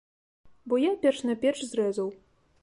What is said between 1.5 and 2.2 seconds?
зрэзаў.